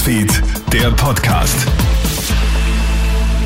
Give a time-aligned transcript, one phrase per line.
[0.00, 1.66] Newsfeed, der Podcast.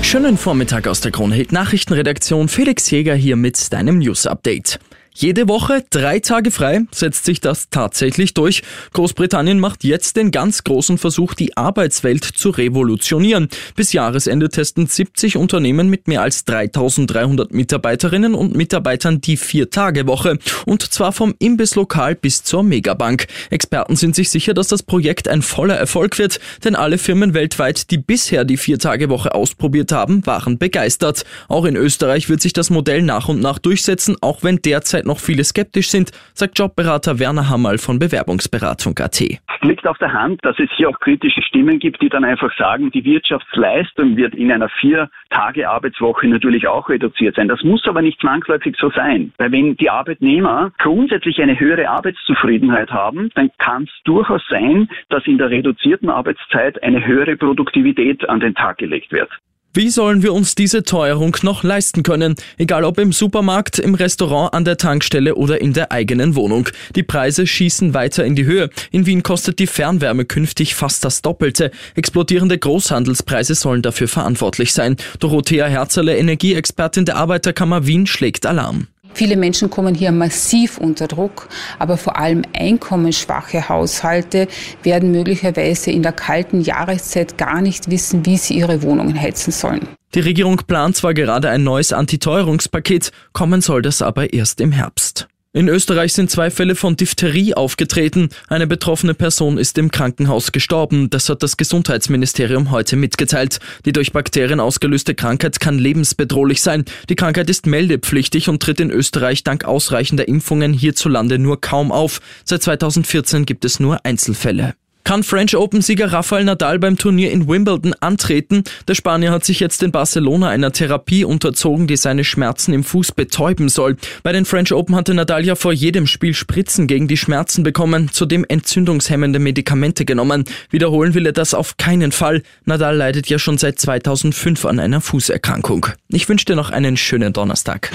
[0.00, 2.48] Schönen Vormittag aus der Kronheld Nachrichtenredaktion.
[2.48, 4.78] Felix Jäger hier mit deinem News Update.
[5.14, 6.82] Jede Woche drei Tage frei.
[6.92, 8.62] Setzt sich das tatsächlich durch?
[8.92, 13.48] Großbritannien macht jetzt den ganz großen Versuch, die Arbeitswelt zu revolutionieren.
[13.74, 20.38] Bis Jahresende testen 70 Unternehmen mit mehr als 3300 Mitarbeiterinnen und Mitarbeitern die Vier-Tage-Woche.
[20.66, 23.26] Und zwar vom Imbisslokal bis zur Megabank.
[23.50, 27.90] Experten sind sich sicher, dass das Projekt ein voller Erfolg wird, denn alle Firmen weltweit,
[27.90, 31.24] die bisher die Vier-Tage-Woche ausprobiert haben, waren begeistert.
[31.48, 35.18] Auch in Österreich wird sich das Modell nach und nach durchsetzen, auch wenn derzeit noch
[35.18, 39.20] viele skeptisch sind, sagt Jobberater Werner Hammerl von Bewerbungsberatung.at.
[39.62, 42.92] Liegt auf der Hand, dass es hier auch kritische Stimmen gibt, die dann einfach sagen,
[42.92, 47.48] die Wirtschaftsleistung wird in einer Vier-Tage-Arbeitswoche natürlich auch reduziert sein.
[47.48, 49.32] Das muss aber nicht zwangsläufig so sein.
[49.38, 55.26] Weil wenn die Arbeitnehmer grundsätzlich eine höhere Arbeitszufriedenheit haben, dann kann es durchaus sein, dass
[55.26, 59.30] in der reduzierten Arbeitszeit eine höhere Produktivität an den Tag gelegt wird.
[59.74, 62.34] Wie sollen wir uns diese Teuerung noch leisten können?
[62.56, 66.70] Egal ob im Supermarkt, im Restaurant, an der Tankstelle oder in der eigenen Wohnung.
[66.96, 68.70] Die Preise schießen weiter in die Höhe.
[68.90, 71.70] In Wien kostet die Fernwärme künftig fast das Doppelte.
[71.94, 74.96] Explodierende Großhandelspreise sollen dafür verantwortlich sein.
[75.20, 78.88] Dorothea Herzerle, Energieexpertin der Arbeiterkammer Wien, schlägt Alarm.
[79.18, 81.48] Viele Menschen kommen hier massiv unter Druck,
[81.80, 84.46] aber vor allem einkommensschwache Haushalte
[84.84, 89.88] werden möglicherweise in der kalten Jahreszeit gar nicht wissen, wie sie ihre Wohnungen heizen sollen.
[90.14, 95.26] Die Regierung plant zwar gerade ein neues Antiteuerungspaket, kommen soll das aber erst im Herbst.
[95.54, 98.28] In Österreich sind zwei Fälle von Diphtherie aufgetreten.
[98.48, 101.08] Eine betroffene Person ist im Krankenhaus gestorben.
[101.08, 103.58] Das hat das Gesundheitsministerium heute mitgeteilt.
[103.86, 106.84] Die durch Bakterien ausgelöste Krankheit kann lebensbedrohlich sein.
[107.08, 112.20] Die Krankheit ist meldepflichtig und tritt in Österreich dank ausreichender Impfungen hierzulande nur kaum auf.
[112.44, 114.74] Seit 2014 gibt es nur Einzelfälle.
[115.08, 118.62] Kann French Open-Sieger Rafael Nadal beim Turnier in Wimbledon antreten?
[118.88, 123.12] Der Spanier hat sich jetzt in Barcelona einer Therapie unterzogen, die seine Schmerzen im Fuß
[123.12, 123.96] betäuben soll.
[124.22, 128.10] Bei den French Open hatte Nadal ja vor jedem Spiel Spritzen gegen die Schmerzen bekommen,
[128.12, 130.44] zudem entzündungshemmende Medikamente genommen.
[130.68, 132.42] Wiederholen will er das auf keinen Fall.
[132.66, 135.86] Nadal leidet ja schon seit 2005 an einer Fußerkrankung.
[136.08, 137.90] Ich wünsche dir noch einen schönen Donnerstag.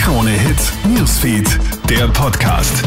[0.00, 1.58] Krone Hits, Newsfeed,
[1.90, 2.82] der Podcast.